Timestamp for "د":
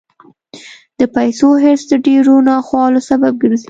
0.99-1.01, 1.91-1.93